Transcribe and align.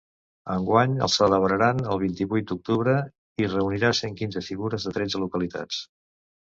Enguany 0.53 0.95
el 1.07 1.11
celebraran 1.15 1.83
el 1.97 2.01
vint-i-vuit 2.05 2.47
d’octubre 2.53 2.97
i 3.45 3.53
reunirà 3.53 3.95
cent 4.03 4.21
quinze 4.25 4.45
figures 4.51 4.89
de 4.91 4.97
tretze 4.99 5.25
localitats. 5.29 5.89